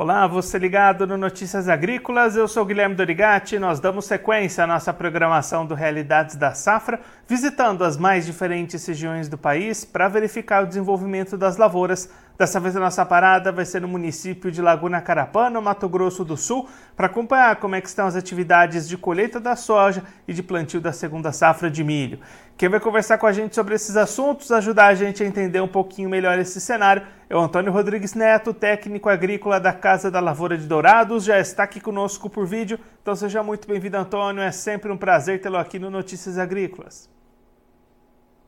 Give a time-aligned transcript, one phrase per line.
[0.00, 3.58] Olá, você ligado no Notícias Agrícolas, eu sou Guilherme Dorigati.
[3.58, 9.28] Nós damos sequência à nossa programação do Realidades da Safra, visitando as mais diferentes regiões
[9.28, 12.08] do país para verificar o desenvolvimento das lavouras.
[12.38, 16.24] Dessa vez a nossa parada vai ser no município de Laguna Carapã, no Mato Grosso
[16.24, 20.44] do Sul, para acompanhar como é estão as atividades de colheita da soja e de
[20.44, 22.20] plantio da segunda safra de milho.
[22.58, 25.68] Quem vai conversar com a gente sobre esses assuntos, ajudar a gente a entender um
[25.68, 30.58] pouquinho melhor esse cenário, é o Antônio Rodrigues Neto, técnico agrícola da Casa da Lavoura
[30.58, 32.76] de Dourados, já está aqui conosco por vídeo.
[33.00, 34.42] Então seja muito bem-vindo, Antônio.
[34.42, 37.08] É sempre um prazer tê-lo aqui no Notícias Agrícolas.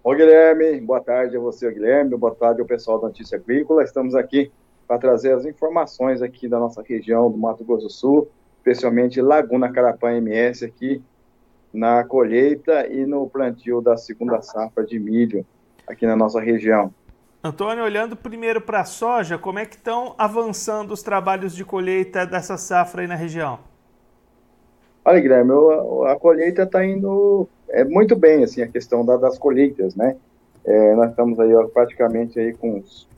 [0.03, 0.81] Oi, Guilherme.
[0.81, 2.17] Boa tarde a você, Guilherme.
[2.17, 3.85] Boa tarde ao pessoal da Notícia Agrícola.
[3.85, 4.51] Estamos aqui
[4.89, 9.71] para trazer as informações aqui da nossa região do Mato Grosso do Sul, especialmente Laguna
[9.71, 11.01] Carapã MS aqui
[11.73, 15.45] na colheita e no plantio da segunda safra de milho
[15.87, 16.93] aqui na nossa região.
[17.43, 22.27] Antônio, olhando primeiro para a soja, como é que estão avançando os trabalhos de colheita
[22.27, 23.59] dessa safra aí na região?
[25.03, 25.53] Olha, Guilherme,
[26.07, 30.17] a, colheita está indo é, muito bem, assim, a questão da, das colheitas, né?
[30.65, 33.09] É, nós estamos aí ó, praticamente aí com uns,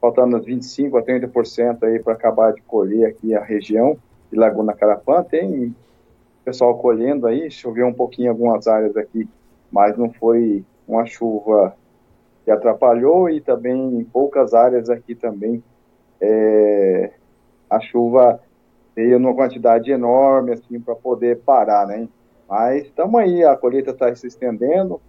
[0.00, 3.98] faltando uns 25% a 30% aí para acabar de colher aqui a região
[4.30, 5.24] de Laguna Carapã.
[5.24, 5.74] Tem
[6.44, 9.28] pessoal colhendo aí, choveu um pouquinho em algumas áreas aqui,
[9.70, 11.76] mas não foi uma chuva
[12.44, 15.62] que atrapalhou e também em poucas áreas aqui também
[16.20, 17.10] é,
[17.68, 18.40] a chuva
[18.94, 22.06] veio numa quantidade enorme assim para poder parar, né?
[22.48, 25.00] Mas estamos aí, a colheita está se estendendo.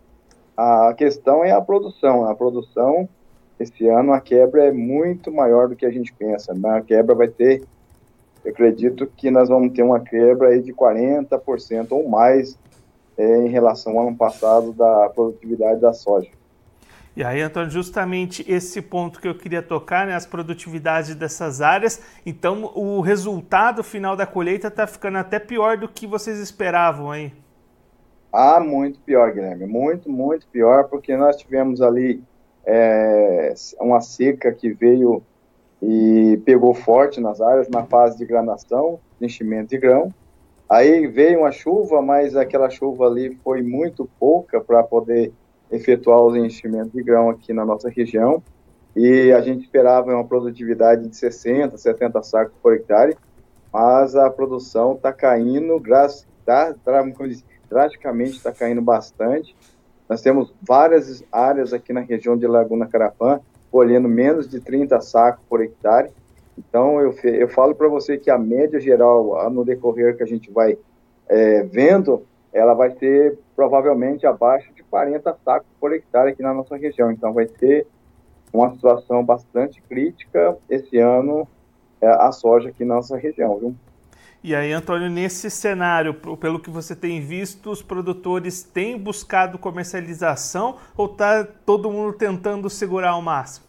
[0.56, 2.26] A questão é a produção.
[2.30, 3.10] A produção
[3.60, 6.54] esse ano a quebra é muito maior do que a gente pensa.
[6.54, 6.70] Né?
[6.70, 7.64] A quebra vai ter
[8.44, 12.58] eu acredito que nós vamos ter uma quebra aí de 40% ou mais
[13.18, 16.30] é, em relação ao ano passado da produtividade da soja.
[17.16, 22.02] E aí, Antônio, justamente esse ponto que eu queria tocar, né, as produtividades dessas áreas.
[22.26, 27.34] Então, o resultado final da colheita está ficando até pior do que vocês esperavam aí.
[28.32, 29.66] Ah, muito pior, Guilherme.
[29.66, 32.24] Muito, muito pior, porque nós tivemos ali
[32.66, 35.22] é, uma seca que veio
[35.82, 40.14] e pegou forte nas áreas na fase de granação, enchimento de grão.
[40.70, 45.34] Aí veio uma chuva, mas aquela chuva ali foi muito pouca para poder
[45.72, 48.42] efetuar os enchimentos de grão aqui na nossa região.
[48.96, 53.18] E a gente esperava uma produtividade de 60, 70 sacos por hectare,
[53.72, 55.82] mas a produção está caindo,
[56.46, 56.76] tá,
[57.70, 59.56] drasticamente está caindo bastante.
[60.08, 63.40] Nós temos várias áreas aqui na região de Laguna Carapã
[63.72, 66.12] colhendo menos de 30 sacos por hectare.
[66.58, 70.52] Então, eu, eu falo para você que a média geral, no decorrer que a gente
[70.52, 70.78] vai
[71.28, 76.76] é, vendo, ela vai ser provavelmente abaixo de 40 sacos por hectare aqui na nossa
[76.76, 77.12] região.
[77.12, 77.88] Então, vai ser
[78.52, 81.48] uma situação bastante crítica esse ano
[82.02, 83.76] é, a soja aqui na nossa região, viu?
[84.44, 90.78] E aí, Antônio, nesse cenário, pelo que você tem visto, os produtores têm buscado comercialização
[90.98, 93.68] ou está todo mundo tentando segurar ao máximo?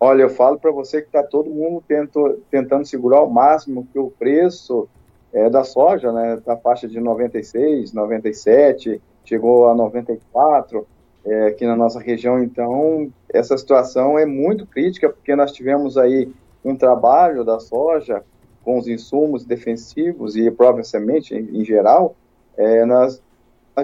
[0.00, 3.98] Olha, eu falo para você que está todo mundo tento, tentando segurar ao máximo que
[4.00, 4.88] o preço
[5.32, 10.84] é, da soja, né, da faixa de 96, 97, chegou a 94
[11.24, 12.42] é, aqui na nossa região.
[12.42, 16.32] Então, essa situação é muito crítica porque nós tivemos aí
[16.64, 18.24] um trabalho da soja
[18.66, 22.16] com os insumos defensivos e semente em, em geral,
[22.56, 23.22] é, nós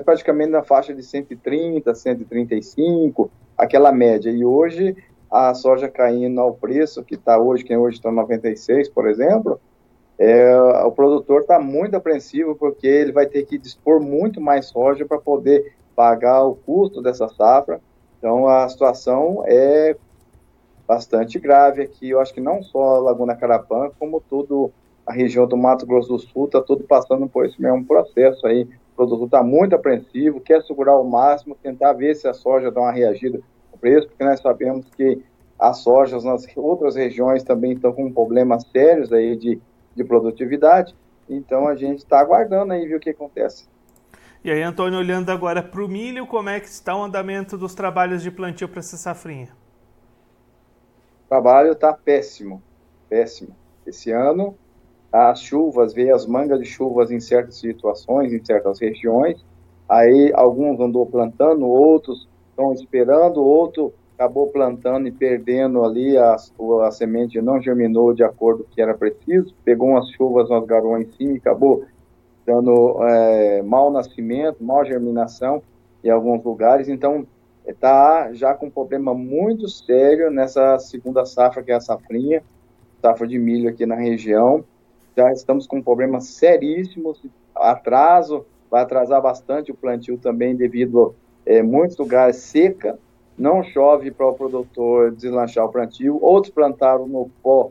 [0.04, 4.28] praticamente na faixa de 130, 135, aquela média.
[4.28, 4.96] E hoje
[5.30, 9.60] a soja caindo ao preço que está hoje, que hoje está 96, por exemplo,
[10.18, 15.06] é, o produtor está muito apreensivo porque ele vai ter que dispor muito mais soja
[15.06, 17.80] para poder pagar o custo dessa safra.
[18.18, 19.96] Então a situação é
[20.92, 22.10] bastante grave aqui.
[22.10, 24.70] Eu acho que não só a Laguna Carapã, como toda
[25.06, 28.64] a região do Mato Grosso do Sul, está tudo passando por esse mesmo processo aí.
[28.92, 32.80] O produtor está muito apreensivo, quer segurar o máximo, tentar ver se a soja dá
[32.80, 33.40] uma reagida
[33.72, 35.22] no preço, porque nós sabemos que
[35.58, 39.58] as sojas nas outras regiões também estão com problemas sérios aí de,
[39.94, 40.94] de produtividade.
[41.28, 43.66] Então a gente está aguardando aí ver o que acontece.
[44.44, 47.74] E aí, Antônio, olhando agora para o milho, como é que está o andamento dos
[47.74, 49.61] trabalhos de plantio para essa safrinha?
[51.32, 52.62] Trabalho está péssimo,
[53.08, 53.56] péssimo.
[53.86, 54.54] Esse ano,
[55.10, 59.42] as chuvas, veio as mangas de chuvas em certas situações, em certas regiões,
[59.88, 66.36] aí alguns andou plantando, outros estão esperando, outro acabou plantando e perdendo ali, a,
[66.86, 70.66] a semente não germinou de acordo com o que era preciso, pegou umas chuvas, umas
[70.66, 71.86] garoas em cima e acabou
[72.44, 75.62] dando é, mau nascimento, mau germinação
[76.04, 77.26] em alguns lugares, então
[77.66, 82.42] está já com um problema muito sério nessa segunda safra, que é a safrinha.
[83.00, 84.64] safra de milho aqui na região.
[85.16, 87.22] Já estamos com problemas seríssimos,
[87.54, 91.14] atraso, vai atrasar bastante o plantio também devido
[91.46, 92.98] a é, muitos lugares seca,
[93.36, 97.70] não chove para o produtor deslanchar o plantio, outros plantaram no pó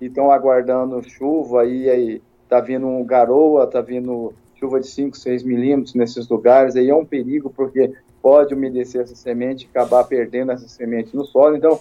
[0.00, 5.16] e estão aguardando chuva e aí está vindo um garoa, está vindo chuva de 5,
[5.16, 7.92] 6 milímetros nesses lugares, aí é um perigo porque
[8.22, 11.80] pode umedecer essa semente e acabar perdendo essa semente no solo, então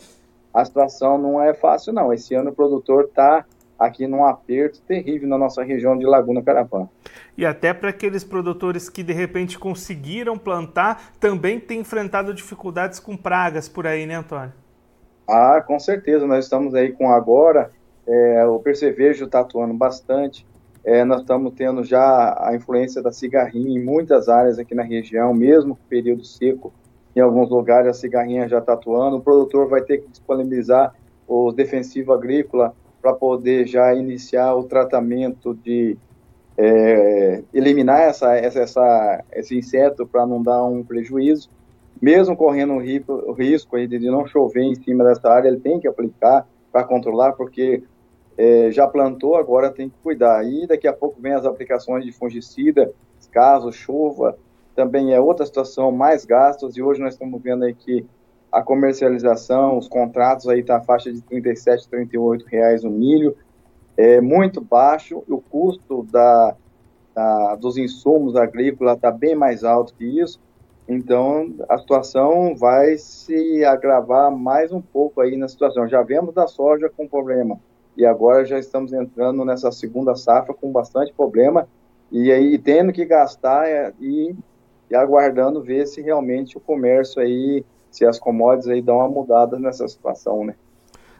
[0.54, 3.46] a situação não é fácil não, esse ano o produtor está
[3.80, 6.88] aqui num aperto terrível na nossa região de Laguna Carapã.
[7.38, 13.16] E até para aqueles produtores que de repente conseguiram plantar, também tem enfrentado dificuldades com
[13.16, 14.52] pragas por aí, né, Antônio?
[15.26, 16.28] Ah, com certeza.
[16.28, 17.72] Nós estamos aí com agora,
[18.06, 20.46] é, o percevejo está atuando bastante.
[20.84, 25.34] É, nós estamos tendo já a influência da cigarrinha em muitas áreas aqui na região,
[25.34, 26.74] mesmo período seco.
[27.16, 29.18] Em alguns lugares a cigarrinha já está atuando.
[29.18, 30.94] O produtor vai ter que disponibilizar
[31.28, 35.98] o defensivo agrícola para poder já iniciar o tratamento de
[36.58, 41.50] é, eliminar essa, essa, essa, esse inseto para não dar um prejuízo.
[42.02, 46.48] Mesmo correndo o risco, de não chover em cima dessa área, ele tem que aplicar
[46.72, 47.84] para controlar, porque
[48.40, 50.46] é, já plantou, agora tem que cuidar.
[50.46, 52.94] E daqui a pouco vem as aplicações de fungicida,
[53.32, 54.38] caso chova,
[54.74, 58.06] também é outra situação, mais gastos, e hoje nós estamos vendo aí que
[58.50, 63.36] a comercialização, os contratos aí tá a faixa de 37, 38 reais o milho,
[63.98, 66.56] é muito baixo, o custo da,
[67.14, 70.40] da dos insumos agrícolas está bem mais alto que isso,
[70.88, 75.88] então a situação vai se agravar mais um pouco aí na situação.
[75.88, 77.60] Já vemos da soja com problema
[78.00, 81.68] e agora já estamos entrando nessa segunda safra com bastante problema
[82.10, 84.34] e aí tendo que gastar é, e,
[84.90, 89.60] e aguardando ver se realmente o comércio aí se as commodities aí dão uma mudada
[89.60, 90.56] nessa situação, né?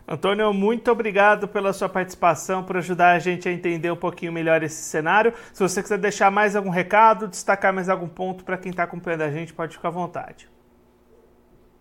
[0.08, 4.64] Antônio, muito obrigado pela sua participação, por ajudar a gente a entender um pouquinho melhor
[4.64, 5.34] esse cenário.
[5.54, 9.22] Se você quiser deixar mais algum recado, destacar mais algum ponto para quem está acompanhando
[9.22, 10.50] a gente, pode ficar à vontade.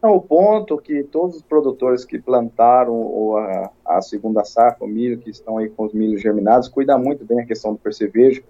[0.01, 5.19] Não, o ponto que todos os produtores que plantaram a, a, segunda safra, o milho,
[5.19, 8.45] que estão aí com os milhos germinados, cuidam muito bem a questão do percevejo.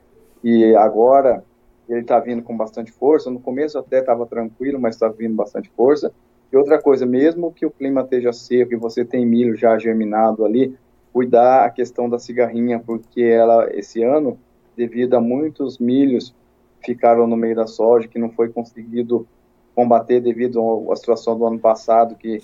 [0.44, 1.42] E agora
[1.88, 3.30] ele está vindo com bastante força.
[3.30, 6.12] No começo até estava tranquilo, mas está vindo bastante força.
[6.52, 10.44] E outra coisa, mesmo que o clima esteja seco e você tem milho já germinado
[10.44, 10.76] ali,
[11.12, 14.38] cuidar a questão da cigarrinha, porque ela, esse ano,
[14.76, 16.34] devido a muitos milhos
[16.84, 19.26] ficaram no meio da soja, que não foi conseguido
[19.78, 22.42] combater devido à situação do ano passado, que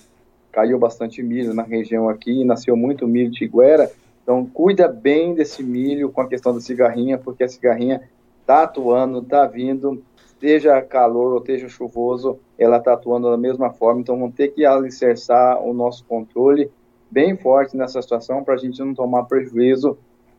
[0.53, 3.91] caiu bastante milho na região aqui, nasceu muito milho tiguera,
[4.23, 8.09] então cuida bem desse milho com a questão da cigarrinha, porque a cigarrinha
[8.41, 10.01] está atuando, está vindo,
[10.39, 14.65] seja calor ou seja chuvoso, ela está atuando da mesma forma, então vamos ter que
[14.65, 16.71] alicerçar o nosso controle
[17.11, 19.99] bem forte nessa situação para a gente não tomar prejuízo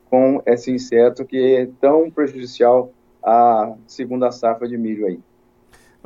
[0.10, 2.90] com esse inseto que é tão prejudicial
[3.22, 5.20] à segunda safra de milho aí.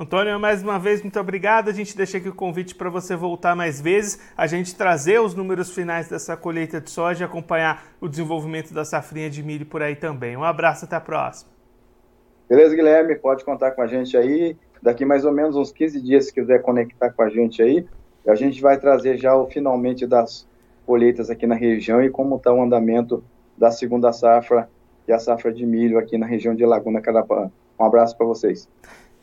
[0.01, 1.67] Antônio, mais uma vez, muito obrigado.
[1.67, 5.35] A gente deixa aqui o convite para você voltar mais vezes, a gente trazer os
[5.35, 9.81] números finais dessa colheita de soja e acompanhar o desenvolvimento da safrinha de milho por
[9.81, 10.37] aí também.
[10.37, 11.51] Um abraço, até a próxima.
[12.47, 13.13] Beleza, Guilherme?
[13.15, 14.55] Pode contar com a gente aí.
[14.81, 17.85] Daqui mais ou menos uns 15 dias, se quiser conectar com a gente aí,
[18.25, 20.47] a gente vai trazer já o finalmente das
[20.85, 23.21] colheitas aqui na região e como está o andamento
[23.57, 24.69] da segunda safra
[25.05, 27.51] e a safra de milho aqui na região de Laguna Carapã.
[27.77, 28.65] Um abraço para vocês.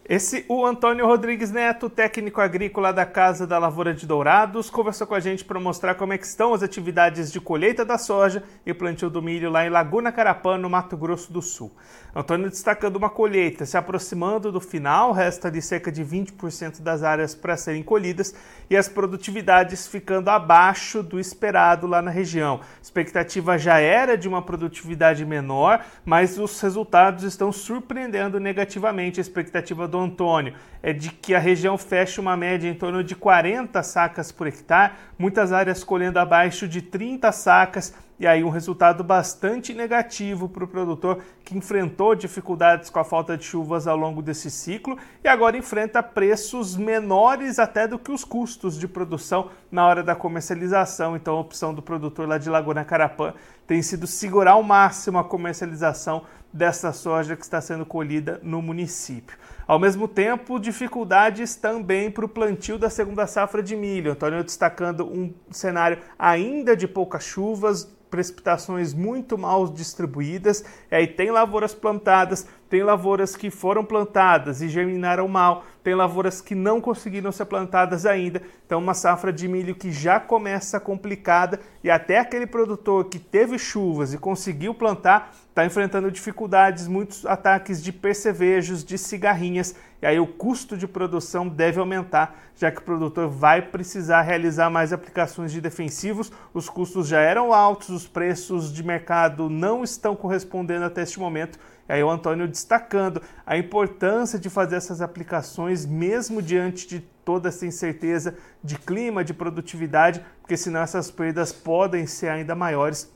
[0.09, 5.17] Esse, o Antônio Rodrigues Neto, técnico agrícola da Casa da Lavoura de Dourados, conversou com
[5.17, 9.11] a gente para mostrar como é estão as atividades de colheita da soja e plantio
[9.11, 11.73] do milho lá em Laguna Carapã, no Mato Grosso do Sul.
[12.15, 17.35] Antônio destacando uma colheita se aproximando do final, resta de cerca de 20% das áreas
[17.35, 18.33] para serem colhidas
[18.71, 22.61] e as produtividades ficando abaixo do esperado lá na região.
[22.63, 29.23] A expectativa já era de uma produtividade menor, mas os resultados estão surpreendendo negativamente a
[29.23, 33.83] expectativa do Antônio é de que a região feche uma média em torno de 40
[33.83, 39.75] sacas por hectare, muitas áreas colhendo abaixo de 30 sacas, e aí um resultado bastante
[39.75, 44.51] negativo para o produtor que enfrentou dificuldades com a falta de chuvas ao longo desse
[44.51, 50.03] ciclo e agora enfrenta preços menores até do que os custos de produção na hora
[50.03, 51.15] da comercialização.
[51.15, 53.35] Então a opção do produtor lá de Laguna Carapã
[53.67, 59.37] tem sido segurar ao máximo a comercialização dessa soja que está sendo colhida no município.
[59.67, 64.13] Ao mesmo tempo, dificuldades também para o plantio da segunda safra de milho.
[64.13, 71.33] Antônio destacando um cenário ainda de poucas chuvas, precipitações muito mal distribuídas, e aí tem
[71.33, 77.31] lavouras plantadas, tem lavouras que foram plantadas e germinaram mal, tem lavouras que não conseguiram
[77.31, 78.43] ser plantadas ainda.
[78.67, 83.59] Então, uma safra de milho que já começa complicada e até aquele produtor que teve
[83.59, 90.21] chuvas e conseguiu plantar está enfrentando dificuldades, muitos ataques de percevejos, de cigarrinhas, e aí
[90.21, 95.51] o custo de produção deve aumentar, já que o produtor vai precisar realizar mais aplicações
[95.51, 96.31] de defensivos.
[96.53, 101.59] Os custos já eram altos, os preços de mercado não estão correspondendo até este momento.
[101.89, 107.67] Aí o Antônio destacando a importância de fazer essas aplicações mesmo diante de toda essa
[107.67, 113.15] incerteza de clima, de produtividade, porque senão essas perdas podem ser ainda maiores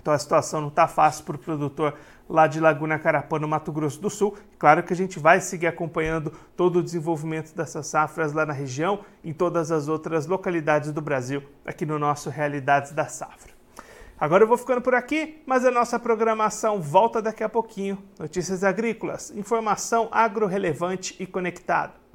[0.00, 1.94] então a situação não está fácil para o produtor
[2.28, 4.36] lá de Laguna Carapã, no Mato Grosso do Sul.
[4.58, 9.00] Claro que a gente vai seguir acompanhando todo o desenvolvimento dessas safras lá na região,
[9.24, 13.57] em todas as outras localidades do Brasil, aqui no nosso Realidades da Safra.
[14.20, 18.02] Agora eu vou ficando por aqui, mas a nossa programação volta daqui a pouquinho.
[18.18, 22.07] Notícias agrícolas, informação agro relevante e conectada.